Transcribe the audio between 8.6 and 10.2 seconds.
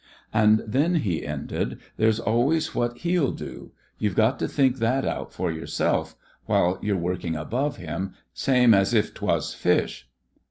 as if 'twas fish."